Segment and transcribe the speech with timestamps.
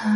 [0.00, 0.14] Hello，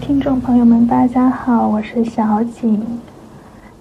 [0.00, 2.84] 听众朋友们，大家好，我是小景。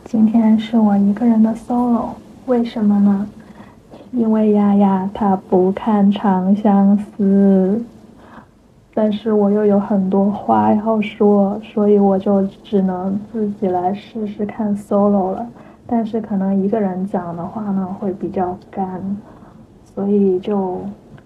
[0.05, 2.09] 今天是我一个人的 solo，
[2.45, 3.27] 为什么呢？
[4.11, 7.83] 因为丫丫她不看《长相思》，
[8.97, 15.47] 但是我又有很多话要说，所以我就只能自己来试试看 solo 了。
[15.85, 19.15] 但是可能一个人讲的话呢会比较干，
[19.85, 20.81] 所以就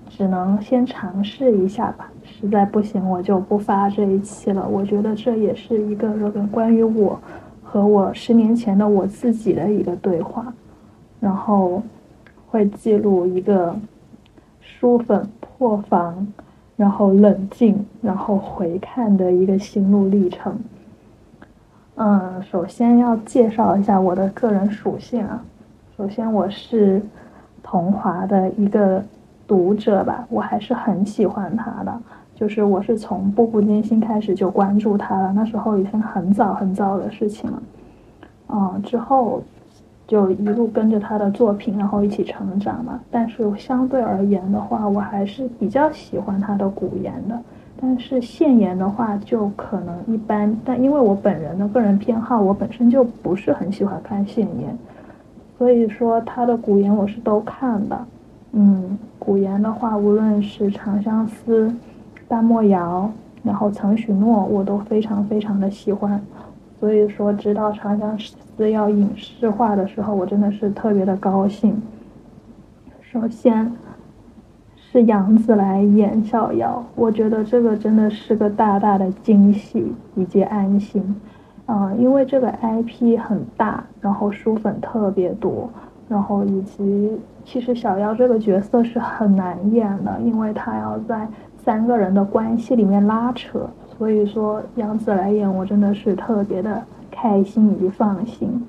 [0.10, 2.12] 只能先尝试一下吧。
[2.26, 4.68] 实在不行，我就不发这一期了。
[4.68, 6.12] 我觉得这也是一个
[6.52, 7.18] 关于我
[7.64, 10.54] 和我十年前的我自己的一个对话，
[11.22, 11.82] 然后。
[12.54, 13.74] 会记录一个
[14.60, 16.28] 书粉破防，
[16.82, 20.58] 然后冷静，然后回看的一个心路历程。
[21.94, 25.46] 嗯，首先要介绍一下我的个人属性啊。
[25.96, 27.00] 首先，我是
[27.62, 29.00] 桐华的一个
[29.48, 31.96] 读者吧，我还是很喜欢他的。
[32.34, 37.62] 就是我是从《步步惊心》开始就关注他了，那时候已经很早很早的事情了。
[38.50, 39.44] 嗯，之后。
[40.12, 43.00] 就一路跟着他的作品，然后一起成长嘛。
[43.10, 47.40] 但是相对而言的话，我还是比较喜欢他的古言的。
[47.80, 50.54] 但是现言的话，就可能一般。
[50.66, 54.78] 但因为我本人的个人偏好，我本身就不是很喜欢看现言，
[55.58, 57.98] 所以说他的古言我是都看的。
[58.52, 61.68] 嗯，古言的话，无论是《长相思》
[62.28, 63.10] 《大漠谣》，
[63.48, 66.22] 然后《曾许诺》，我都非常非常的喜欢。
[66.82, 68.36] 所以说，知道《长相思》
[68.70, 71.82] 要影视化的时候，我真的是特别的高兴。
[73.02, 73.72] 首先
[74.76, 81.04] 是杨紫来演小妖，我觉得这个真的是个大大的惊喜以及安心。
[81.68, 85.70] 嗯，因为这个 IP 很大，然后书粉特别多，
[86.08, 93.70] 然后以及其实小妖这个角色是很难演的，因为他要在三个人的关系里面拉扯。
[93.98, 96.82] 所以说杨紫来演我真的是特别的
[97.12, 98.66] 开心以及放心。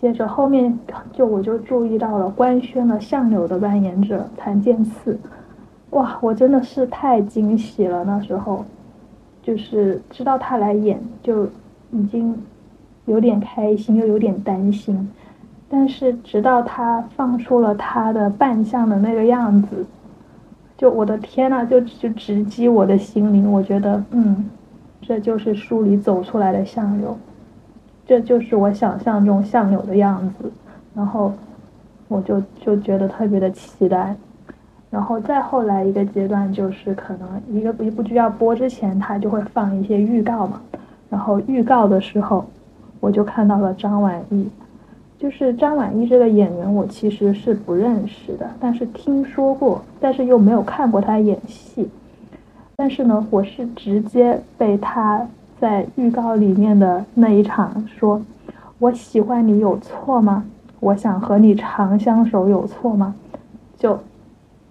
[0.00, 0.76] 接着后面
[1.12, 5.18] 就我就注意到了官宣了相柳的扮演者谭健次，
[5.90, 8.04] 哇，我真的是太惊喜了。
[8.04, 8.64] 那时候
[9.42, 11.46] 就是知道他来演就
[11.92, 12.36] 已经
[13.06, 15.08] 有点开心又有点担心，
[15.68, 19.86] 但是直到他放出了他的扮相的那个样子。
[20.76, 23.50] 就我的天呐，就就直击我的心灵。
[23.50, 24.44] 我觉得，嗯，
[25.00, 27.16] 这就是书里走出来的相柳，
[28.06, 30.50] 这就是我想象中相柳的样子。
[30.94, 31.32] 然后，
[32.08, 34.14] 我就就觉得特别的期待。
[34.88, 40.60] 然后再后来一个阶段，就是可能一个一部剧要播之前，他就会放一些预告嘛。
[41.10, 42.46] 然后预告的时候，
[43.00, 44.48] 我就看到了张晚意。
[45.18, 51.88] 就是张晚意这个演员，我其实是不认识的，但是听说过，但是又没有看过他演戏。
[52.76, 55.26] 但是呢，我是直接被他
[55.60, 58.20] 在预告里面的那一场说
[58.78, 60.44] “我喜欢你有错吗？
[60.80, 63.14] 我想和你长相守有错吗？”
[63.76, 63.98] 就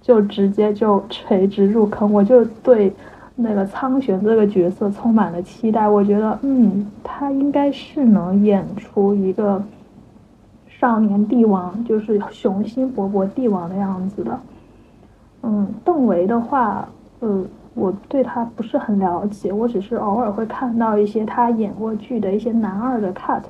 [0.01, 2.94] 就直接就垂直入坑，我就对
[3.35, 5.88] 那个苍玄这个角色充满了期待。
[5.88, 9.63] 我觉得，嗯，他应该是能演出一个。
[10.78, 14.40] 少年帝王就是雄心勃勃帝王的样子的，
[15.41, 16.88] 嗯，邓为的话，
[17.22, 17.45] 呃，
[17.75, 23.41] 我对他不是很了解，我只是偶尔会看到一些他演过剧的一些男二的 cut，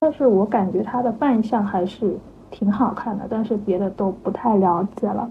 [0.00, 2.16] 但是我感觉他的扮相还是
[2.50, 5.30] 挺好看的，但是别的都不太了解了。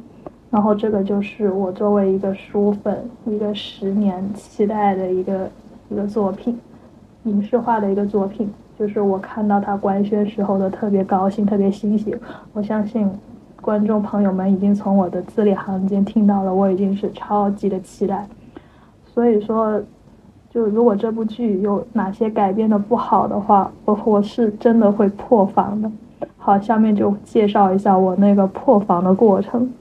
[0.52, 5.50] 然后这个就是我作为一个书粉，一个十年期待的一个
[5.90, 6.58] 一个作品，
[7.24, 8.50] 影视化的一个作品。
[8.78, 12.16] 就是我看到他官宣时候的特别高兴，特别欣喜。
[12.54, 13.10] 我相信
[13.66, 18.28] 观众朋友们已经从我的字里行间听到了，我已经是超级的期待。
[19.12, 19.82] 所以说，
[20.52, 25.92] 就如果这部剧有哪些改编的不好的话，我我是真的会破防的。
[26.38, 29.74] 好，下面就介绍一下我那个破防的过程。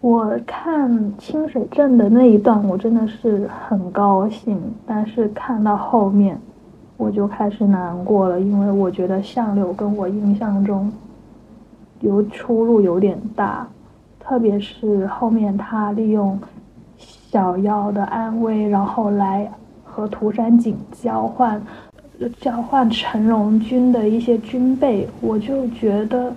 [0.00, 6.36] 我看清水镇的那一段，我真的是很高兴，但是看到后面。
[6.96, 10.92] 我就开始难过了，因为我觉得相柳跟我印象中
[12.02, 13.66] 有出入有点大，
[14.20, 16.38] 特别是后面他利用
[16.98, 19.50] 小妖的安危，然后来
[19.84, 21.60] 和涂山璟交换，
[22.40, 26.32] 交换陈荣军的一些军备，我就觉得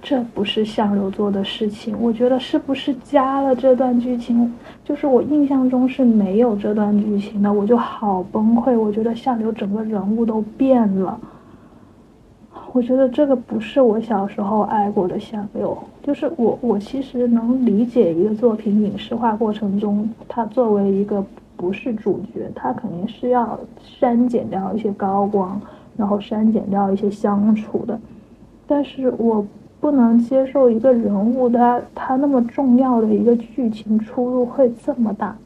[0.00, 1.96] 这不是相柳做的事情。
[2.00, 4.52] 我觉得是不是加了这段剧情？
[4.84, 8.78] 就是我印象中是没有这段剧情的，我就好崩溃。
[8.78, 11.18] 我觉得相柳整个人物都变了。
[12.72, 15.76] 我觉得这个不是我小时候爱过的相柳。
[16.02, 21.24] 就是我，我其实能理解一个作品影视化过程中，它作为一个
[21.56, 25.60] 不是主角，它肯定是要删减掉一些高光，
[25.96, 27.98] 然后删减掉一些相处的。
[28.66, 29.44] 但是我
[29.80, 35.36] 不能接受一个人物他他那么重要的一个剧情出入会这么大。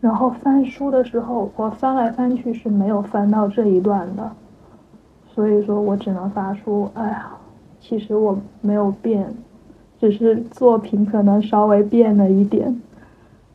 [0.00, 4.28] 然后翻书的时候，我翻来翻去是没有翻到这一段的。
[5.34, 7.32] 所以说我只能发出，哎呀，
[7.80, 9.26] 其实我没有变，
[9.98, 12.82] 只是作品可能稍微变了一点，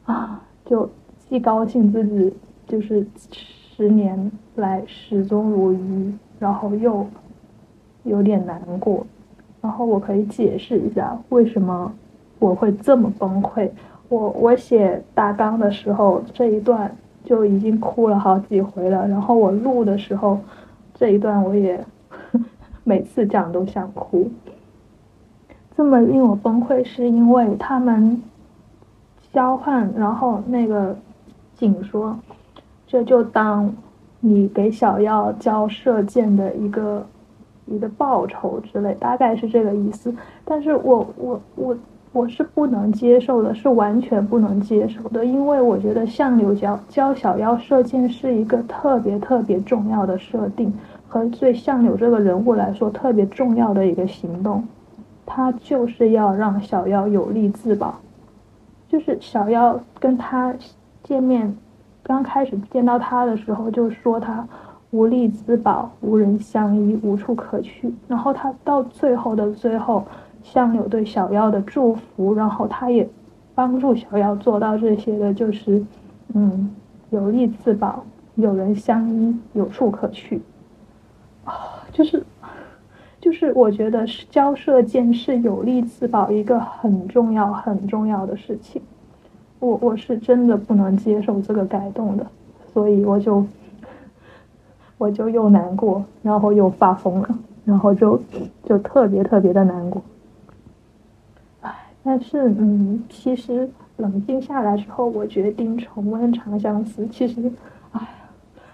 [0.06, 0.90] 啊，就
[1.30, 2.34] 既高兴自己
[2.66, 7.06] 就是十年来始终如一，然后又
[8.06, 9.06] 有点难过，
[9.62, 11.94] 然后我可以解释一下为什么
[12.40, 13.70] 我会这么崩溃。
[14.10, 16.92] 我我写大纲的时候这一段
[17.24, 20.40] 就已经哭了好几回了，然后我录的时候。
[20.98, 21.86] 这一段我也
[22.84, 24.30] 每次讲都想哭，
[25.76, 28.22] 这么令我崩溃是因为他们
[29.32, 30.98] 交换，然后那个
[31.56, 32.18] 景说，
[32.88, 33.72] 这就当
[34.20, 37.06] 你给小耀交射箭的一个
[37.66, 40.14] 一个报酬之类，大概是这个意思。
[40.44, 41.78] 但是我我我。
[42.14, 50.74] 我是不能接受的，是完全不能接受的，因为我觉得相柳教教小妖射箭是一个特别特别重要的设定，
[51.08, 54.64] 和对相柳这个人物来说特别重要的一个行动，
[55.28, 57.94] 他就是要让小妖有力自保，
[58.88, 60.52] 就是小妖跟他
[61.04, 61.56] 见面，
[62.02, 64.48] 刚开始见到他的时候就说他
[64.90, 70.04] 无力自保，无人相依，无处可去，然后他到最后的最后。
[70.54, 73.08] 相柳对小妖的祝福，然后他也
[73.54, 75.84] 帮助小妖做到这些的，就是，
[76.34, 76.74] 嗯，
[77.10, 78.06] 有力自保，
[78.36, 80.42] 有人相依，有处可去，
[81.44, 81.54] 啊，
[81.92, 82.24] 就是，
[83.20, 88.82] 就是我觉得交射箭是有力自保一个很重要很重要的事情，
[89.60, 92.26] 我我是真的不能接受这个改动的，
[92.74, 93.46] 所以我就，
[94.98, 97.30] 我就又难过，然后又发疯了，
[97.66, 98.18] 然后就
[98.64, 100.02] 就特别特别的难过。
[102.10, 107.04] 但是，嗯，其实冷静下来之后，我决定重温《长相思》。
[107.10, 107.52] 其实，
[107.92, 108.00] 哎，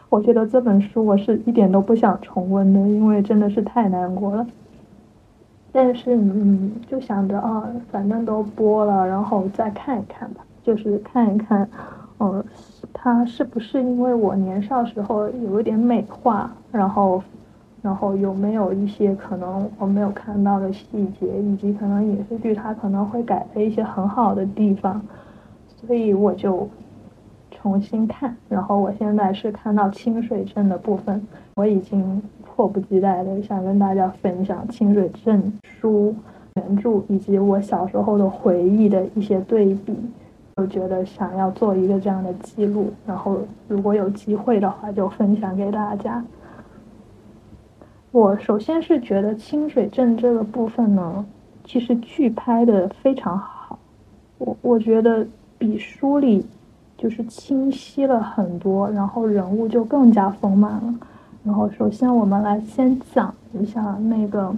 [0.07, 4.45] 我觉得这本书我是一点都不想重温的，因为真的是太难过了。
[5.71, 11.67] 但是，嗯，就想着啊，反正都播了，然后再看一看吧，就是看一看，
[12.19, 12.45] 呃，
[12.93, 17.23] 它是不是因为我年少时候有一点美化，然后。
[17.83, 20.85] 然后有没有一些可能我没有看到的细
[21.19, 25.01] 节，以及可能影视剧它可能会改的一些很好的地方，
[25.67, 26.65] 所以我就
[27.51, 28.33] 重新看。
[28.47, 31.21] 然后我现在是看到清水镇的部分，
[31.55, 36.15] 我已经迫不及待的想跟大家分享清水镇书
[36.55, 39.93] 原著以及我小时候的回忆的一些对比，
[40.55, 46.23] 我觉得想要做一个这样的记录，然后如果有机会的话就分享给大家。
[48.13, 51.25] 我首先是觉得清水镇这个部分呢，
[51.65, 53.79] 其实剧拍的非常好，
[54.37, 55.25] 我我觉得
[55.57, 56.45] 比书里
[56.95, 60.93] 就是清晰了很多，然后人物就更加丰满了。
[61.43, 64.55] 然后首先我们来先讲一下那个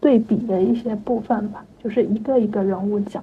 [0.00, 3.22] 对比的一些部分吧，就是一个一个人物讲。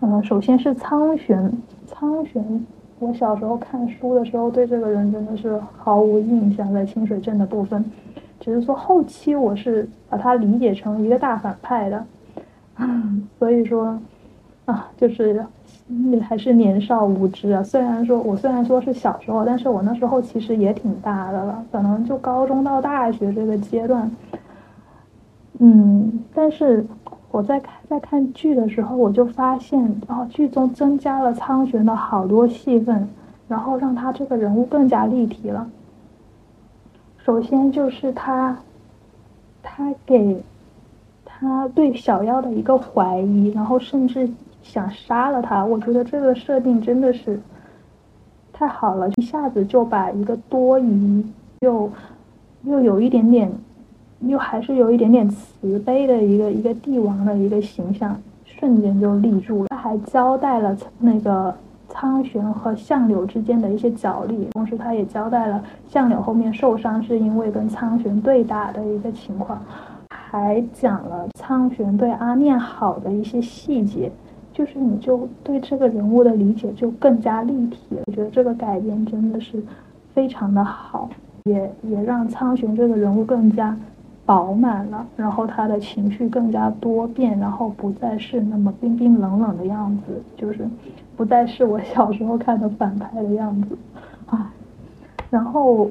[0.00, 1.52] 嗯，首先是苍玄，
[1.88, 2.64] 苍玄，
[3.00, 7.84] 我小时候看书的时候对这个人真的是毫无印象，在清水镇的部分。
[8.42, 12.04] 只是说后期我是把它理解成一个大反派的，
[13.38, 13.96] 所以说
[14.64, 15.46] 啊，就是
[16.20, 17.62] 还是年少无知啊。
[17.62, 24.10] 虽然说我虽然说是小时候，但是我那时候其实也挺大的了，可能就高中到大学这个阶段。
[25.60, 26.84] 嗯，但是
[27.30, 33.08] 我在看在看剧的时候，我就发现哦，剧中增加了苍玄的好多戏份，
[33.46, 35.64] 然后让他这个人物更加立体了。
[37.24, 38.58] 首先就是他，
[39.62, 40.42] 他给
[41.24, 44.28] 他对小妖的一个怀疑，然后甚至
[44.62, 45.64] 想杀了他。
[45.64, 47.40] 我觉得这个设定真的是
[48.52, 51.24] 太好了，一下子就把一个多疑
[51.60, 51.88] 又
[52.64, 53.52] 又有一点点，
[54.22, 59.68] 又还是有一点点慈悲的一个一个帝王的一个形象，瞬间就立住了。
[59.68, 61.54] 他还交代了那个。
[61.92, 69.60] 苍玄和相柳之间的一些角力，同时他也交代了相柳后面受伤是因为跟苍玄对打的一个情况。
[70.10, 74.10] 还讲了苍玄对阿念好的一些细节，
[74.50, 78.02] 就是你就对这个人物的理解就更加立体了。
[78.06, 79.62] 我觉得这个改编真的是
[80.14, 81.10] 非常的好，
[81.44, 83.76] 也也让苍玄这个人物更加
[84.32, 90.66] 饱满了，然后他的情绪更加多变，然后不再是那么冰冰冷冷的样子，就是
[91.16, 93.76] 不再是我小时候看的反派的样子
[94.26, 94.50] 啊。
[95.28, 95.90] 然后。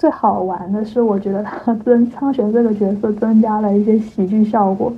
[0.00, 4.90] 最好玩的是，我觉得他增苍玄这个角色增加了一些喜剧效果。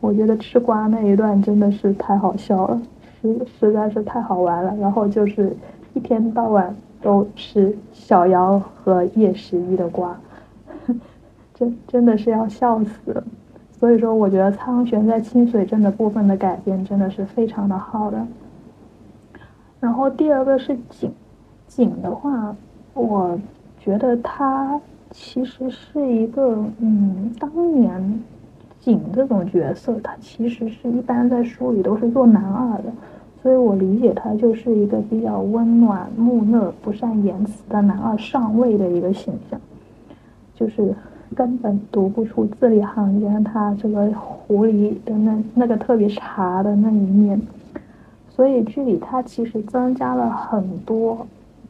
[0.00, 2.80] 我觉得吃瓜那一段真的是太好笑了，
[3.20, 4.74] 实实在是太好玩了。
[4.80, 5.54] 然后就是
[5.92, 10.18] 一天到晚都吃小瑶和叶十一的瓜，
[11.56, 13.24] 真真的是要笑死。
[13.72, 18.24] 所以说，我觉得苍玄在清水镇的部分的改编真的是非常的好的。
[19.80, 21.10] 然后第二个是景，
[21.66, 22.54] 景的话，
[22.94, 23.36] 我。
[23.78, 24.80] 觉得他
[25.12, 28.20] 其实是一个，嗯，当年
[28.80, 32.92] 景这种角色，他其实是一般在书里都是做男二的，
[33.40, 39.60] 所以我理解他就是一个比较温暖、木讷、不善言辞的男二上位的一个形象，
[40.52, 40.92] 就是
[41.34, 47.40] 根本读不出字里行间他这个狐狸的那那个特别茶的那一面，
[48.30, 51.26] 所以剧里他其实增加了很多。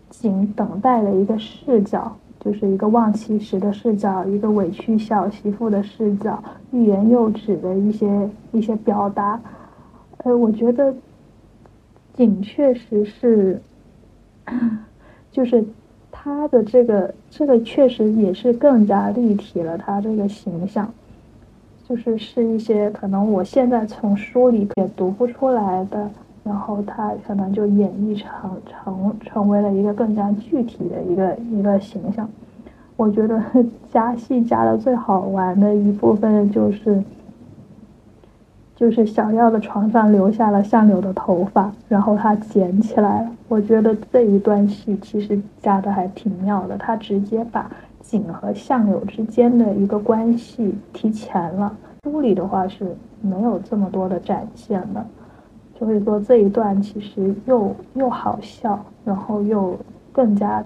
[0.09, 9.39] 仅等待的一个视角，就是一个望其实的视角，一个委屈小媳妇的视角，欲言又止的一些一些表达。
[10.19, 10.95] 呃，我觉得
[12.15, 13.61] 景确实是，
[15.33, 15.63] 就是
[16.27, 20.93] 他的这个这个确实也是更加立体了他这个形象，
[21.89, 26.11] 就是是一些可能我现在从书里也读不出来的。
[26.43, 32.29] 然后他可能就演绎成成成为了一个更加具体的一个一个形象。
[32.97, 33.41] 我觉得
[33.93, 37.03] 加戏加的最好玩的一部分就是，
[38.77, 43.36] 就是小耀的床上留下了相柳的头发，然后他捡起来了。
[43.49, 51.77] 我觉得这一段戏其实加的还挺妙的，他直接把景和相柳之间的一个关系提前了。
[52.05, 55.05] 书里的话是没有这么多的展现的。
[55.79, 59.77] 就会说这一段其实又又好笑，然后又
[60.11, 60.65] 更加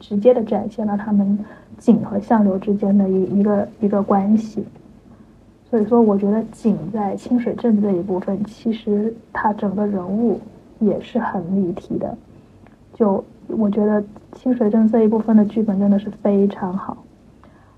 [0.00, 1.38] 直接的展现了他们
[1.78, 4.64] 景和相柳之间的一一个一个关系。
[5.70, 10.40] 所以说，我觉得景在清水镇这一部分，其实他整个人物
[10.78, 12.16] 也是很立体的。
[12.94, 14.02] 就我觉得
[14.32, 16.96] 清水镇这一部分的剧本真的是非常好。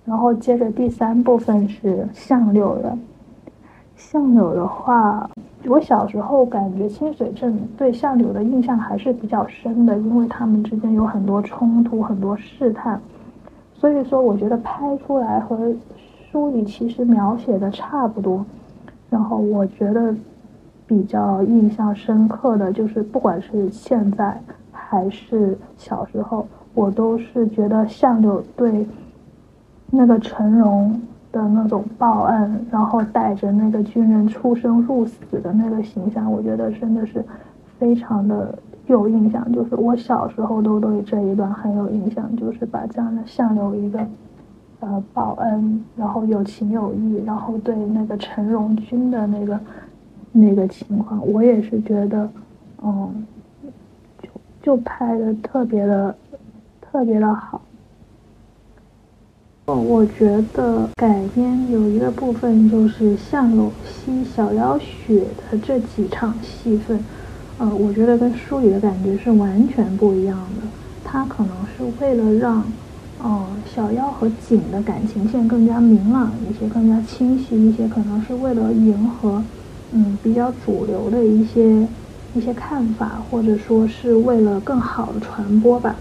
[0.04, 2.98] 然后接着第三部分是相柳了，
[3.96, 5.28] 相柳的话。
[5.64, 13.00] 我小时候感觉清水镇对相柳的印象还是比较深的，因为他们之间有很多冲突，很多试探，
[13.74, 15.74] 所以说我觉得拍出来和
[16.30, 18.46] 书里其实描写的差不多。
[19.10, 20.14] 然后我觉得
[20.86, 24.40] 比较印象深刻的就是，不管是现在
[24.72, 28.86] 还是小时候，我都是觉得相柳对
[29.90, 31.00] 那个陈荣。
[31.32, 37.22] 的那种报恩，然后带着那个军人出生入死的那个形象，我觉得真的是
[37.78, 39.52] 非常的有印象。
[39.52, 44.00] 就是我小时候都对这一段很有印象，就是把这样的相柳一个
[44.80, 49.60] 呃报恩，然后有情有义，然后对那个陈荣军的那个
[50.36, 52.30] 那个情况，我也是觉得，
[52.82, 53.26] 嗯，
[54.22, 54.28] 就
[54.62, 56.14] 就拍的特别的
[56.80, 57.60] 特别的好。
[59.66, 67.00] 哦我觉得改编有一个部分就是相柳吸小妖血的这几场戏份，
[67.58, 70.68] 呃，我觉得跟书里的感觉是完全不一样的。
[71.02, 72.62] 他可能是为了让，
[73.20, 79.42] 呃，小妖和景的感情线更加明朗一些，更加清晰一些，可能是为了迎合，
[79.92, 81.86] 嗯，比较主流的一些
[82.34, 85.96] 一些看法，或者说是为了更好的传播吧。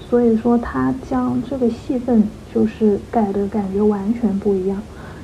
[0.00, 2.22] 所以说，他将这个戏份
[2.54, 4.80] 就是改的感觉完全不一样。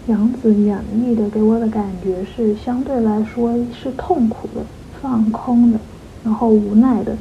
[0.09, 4.63] 杨紫演绎的给我的感觉是相对来说是痛苦的、
[5.01, 5.79] 放空的，
[6.25, 7.17] 然后无奈的，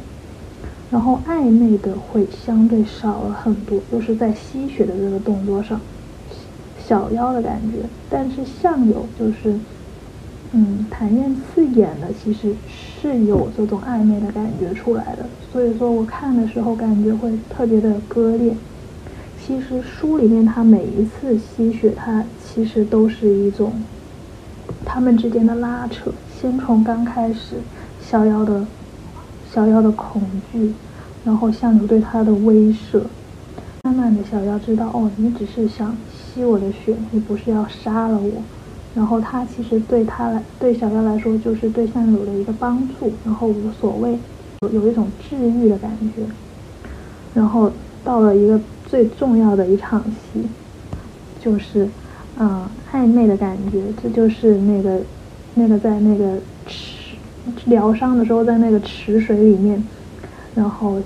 [0.90, 5.80] 然后暧昧的会相对少了很多，就是在吸血的这个动作上，
[6.80, 7.78] 小妖的感觉。
[8.10, 9.56] 但是相柳就是。
[10.54, 18.54] 嗯，谭燕次演的其实是有这种暧昧的感觉出来的，所以说我看的时候感觉会特别的割裂。
[19.40, 23.72] 其实书里面他每一次吸血，他其实都是一种
[24.86, 26.12] 他们之间的拉扯。
[26.40, 27.56] 先从刚开始
[28.02, 28.66] 逍遥的
[29.54, 30.74] 逍遥的恐惧，
[31.24, 33.02] 然后相柳对他的威慑，
[33.84, 38.44] 慢慢的逍遥知道哦，你只是想吸我的血，你不是要杀了我。
[38.94, 44.20] 然后他其实对他来，对小妖来说，就是对相柳的一个帮助，然后无所谓，
[44.62, 46.28] 有有一种治愈的感觉。
[47.34, 47.72] 然后
[48.04, 50.44] 到了一个最重要的一场戏，
[51.40, 51.88] 就是，
[52.38, 55.00] 嗯，暧昧的感觉，这就是那个，
[55.54, 57.16] 那个在那个池
[57.68, 59.82] 疗伤的时候，在那个池水里面，
[60.54, 61.02] 然后，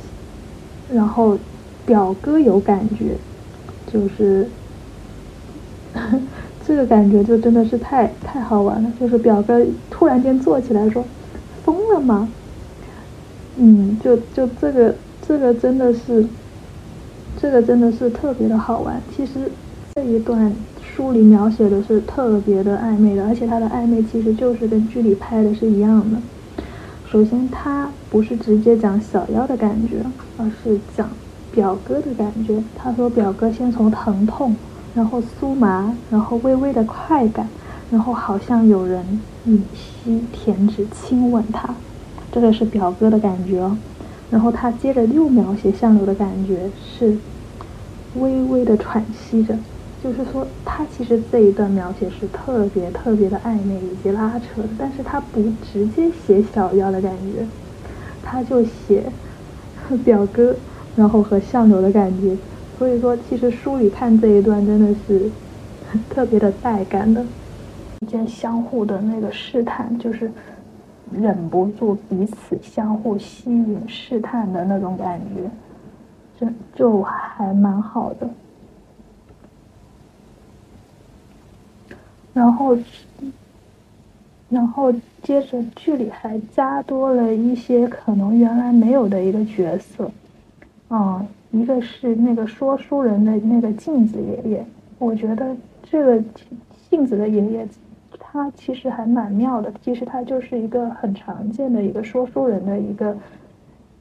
[0.87, 1.37] 然后
[1.85, 3.15] 表哥有感觉，
[3.85, 4.49] 就是。
[6.67, 11.03] 这个感觉就真的是太太好玩了，就是表哥突然间坐起来说
[11.63, 12.27] ：“疯了吗？”
[13.57, 14.95] 嗯，就就这个
[15.27, 16.25] 这个真的是，
[17.39, 18.99] 这个真的是特别的好玩。
[19.15, 19.51] 其实
[19.95, 26.17] 这一段书里描写的是特别的暧昧的，而且他的暧昧其实就是跟剧里拍的是一样的。
[27.07, 29.97] 首先，他不是直接讲小妖的感觉，
[30.37, 31.07] 而是讲
[31.53, 32.61] 表哥的感觉。
[32.75, 34.55] 他说表哥先从疼痛。
[34.95, 37.47] 然后酥麻，然后微微的快感，
[37.91, 41.75] 然后好像有人吮吸舔指亲吻他，
[42.31, 43.77] 这个是表哥的感觉哦。
[44.31, 47.17] 然后他接着又描写相柳的感觉是
[48.15, 49.55] 微微的喘息着，
[50.01, 55.41] 就是说他其实这一段描写是特别特别的暧昧以及拉扯的，但是他不
[55.73, 57.45] 直接写小妖的感觉，
[58.23, 59.03] 他就写
[60.05, 60.55] 表哥，
[60.95, 62.37] 然后和相柳的感觉。
[62.77, 65.31] 所以说，其实书里看这一段真的是
[66.09, 67.25] 特别的带感的，
[68.01, 70.29] 一件相互的那个试探，就是
[71.11, 75.49] 忍不住彼此相互吸引、试探的那种感觉，
[76.37, 78.29] 就就还蛮好的。
[82.33, 82.77] 然后，
[84.49, 90.11] 然后接着剧里还加多了一些可能原来没有的一个角色，
[90.89, 91.25] 嗯。
[91.55, 94.65] 一个是那个说书人的那个镜子爷爷，
[94.99, 96.21] 我觉得这个
[96.89, 97.67] 镜子的爷爷，
[98.19, 99.71] 他其实还蛮妙的。
[99.81, 103.15] 其实他就是一个很常见的一个说书人的一个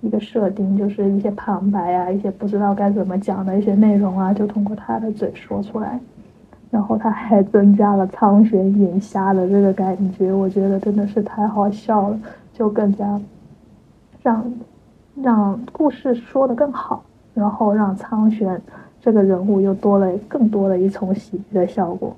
[0.01, 6.01] 一个设定，就是一些旁白啊，一些不知道该怎么讲的一些内容啊，就通过他的嘴说出来。
[6.73, 12.19] 然后他还增加了苍玄眼瞎的这个感觉，我觉得真的是太好笑了，
[12.53, 13.21] 就更加
[14.25, 14.53] 让
[15.23, 17.05] 让故事说的更好。
[17.35, 18.61] 然后让苍玄
[19.01, 22.17] 这个人物又多了更多的一重喜剧的效果。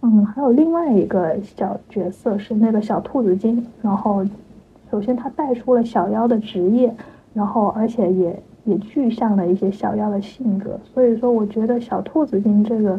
[0.00, 3.66] 嗯，还有另外一个小角色是那个小兔子精。
[3.82, 4.24] 然后，
[4.90, 6.94] 首先他带出了小妖的职业，
[7.34, 10.78] 然后而且也也具象了一些小妖的性格。
[10.94, 12.98] 所以说，我觉得小兔子精这个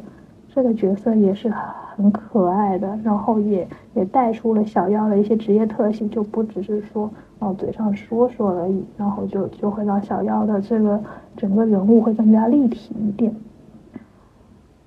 [0.54, 1.50] 这个角色也是
[1.96, 7.10] 很可爱的，然后也也带出了小妖的一些职业特性，就不只是说。
[7.42, 11.02] 哦，嘴上说说而已，然后就就会让小妖的这个
[11.38, 13.34] 整个人物会更加立体一点。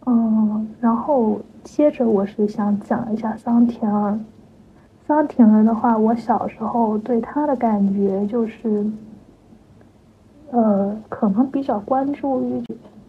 [0.05, 4.20] 嗯，然后接着我是想讲一下桑田儿。
[5.07, 8.87] 桑田儿的话，我小时候对他的感觉就是，
[10.51, 12.62] 呃，可能比较关注于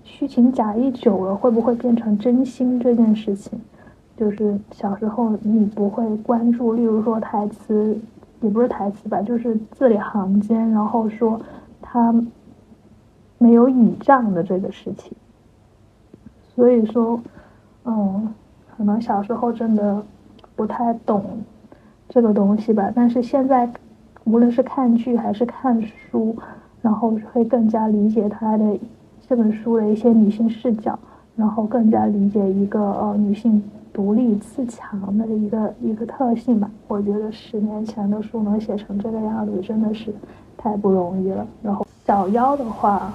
[0.03, 3.59] 虚情假意久了会不会变成真心这件事情。
[4.15, 7.99] 就是小时候你不会关注，例如说台词。
[8.41, 11.39] 也不是台词吧，就是字里行间，然后说
[11.81, 12.13] 他
[13.37, 15.13] 没有倚仗的这个事情。
[16.53, 17.17] 所以说，
[17.85, 18.33] 嗯，
[18.75, 20.03] 可能小时候真的
[20.57, 21.23] 不太懂
[22.09, 22.91] 这个东西吧。
[22.93, 23.71] 但是现在，
[24.25, 26.35] 无论是看剧还是看书，
[26.81, 28.77] 然后会更加理解他的
[29.27, 30.97] 这本书的一些女性视角，
[31.35, 33.61] 然后更加理解一个呃女性。
[33.93, 40.11] 独立自强的一个一个特性吧，我觉得十年前的书能写成这个样子，真的是
[40.57, 41.45] 太不容易了。
[41.61, 43.13] 然后小妖的话，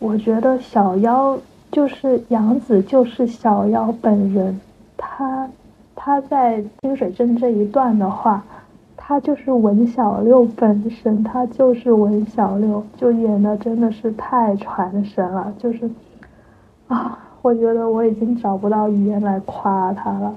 [0.00, 1.38] 我觉得小妖
[1.70, 4.60] 就是杨子，就是小妖本人。
[4.96, 5.48] 她
[5.94, 8.44] 她在清水镇这一段的话，
[9.08, 15.88] 他就是文小六本身，他就是文小六，就演的真的是太传神了，就是
[16.88, 17.16] 啊。
[17.40, 20.34] 我觉得我已经找不到语言来夸他了，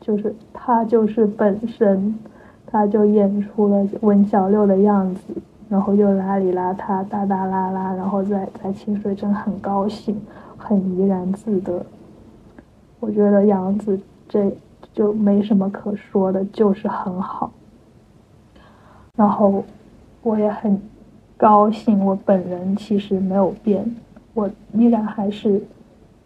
[0.00, 2.18] 就是他就是本身，
[2.66, 5.20] 他就演出了文小六的样子，
[5.68, 10.20] 然后又邋里邋遢、大大拉拉，然后在在清水镇很高兴，
[10.56, 11.86] 很怡然自得。
[12.98, 14.50] 我觉得杨子这
[14.92, 17.52] 就没什么可说的，就是很好。
[19.18, 19.62] 然后
[20.22, 20.80] 我也很
[21.36, 23.84] 高兴，我本人其实没有变，
[24.32, 25.60] 我依然还是。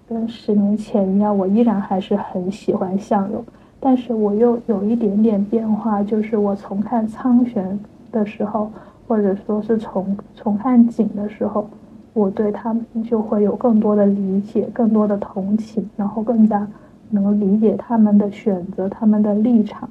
[0.08, 3.42] 跟十年前一样，我依然还是很喜欢相柳，
[3.80, 8.70] 但是我又有一点点变化，就是我重看苍玄的时候，
[9.08, 11.66] 或者说是重重看景的时候，
[12.12, 16.66] 我对他们就会有更多的理解，更多的同情，然后更加
[17.08, 19.88] 能理解他们的选择，他们的立场。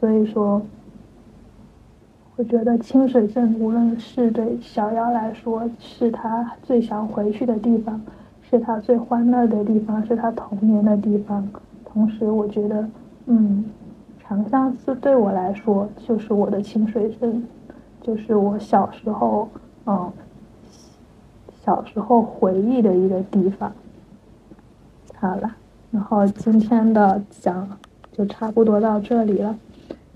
[0.00, 0.62] 所以说，
[2.36, 8.00] 我觉得清水镇无论是对小妖来说，是他最想回去的地方，
[8.42, 11.48] 是他最欢乐的地方，是他童年的地方。
[11.84, 12.86] 同时，我觉得，
[13.24, 13.64] 嗯，
[14.20, 17.42] 长相思对我来说就是我的清水镇，
[18.02, 19.48] 就是我小时候，
[19.86, 20.12] 嗯。
[21.64, 23.72] 小时候回忆的一个地方。
[25.16, 25.50] 好了，
[25.90, 27.68] 然后今天的讲
[28.12, 29.56] 就差不多到这里了，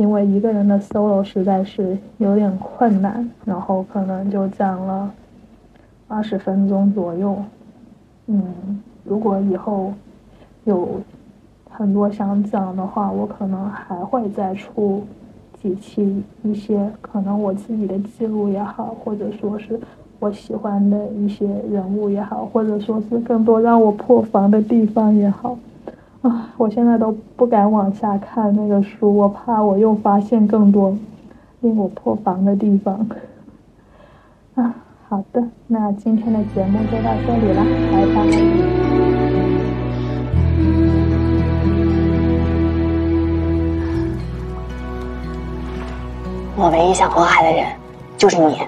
[0.01, 5.13] 因为一个人的 solo 实在是有点困难，然后可能就讲了
[6.09, 7.37] 二十分钟左右。
[8.29, 9.93] 嗯，如果以后
[10.65, 10.89] 有
[11.69, 15.03] 很多想讲的话，我可能还会再出
[15.63, 19.79] 几期一些可能我自己的记录也好，或者说是。
[20.19, 25.59] 我喜欢的一些人物也好，或者说是更多让我破防的地方也好，
[26.23, 30.95] 啊，我现在都不敢往下看那个书，我怕我又发现更多
[31.61, 33.09] 令我破防的地方。
[34.55, 34.75] 啊，
[35.09, 38.21] 好的，那今天的节目就到这里了，拜拜。
[46.57, 47.67] 我唯一想祸害的人，
[48.19, 48.59] 就是你。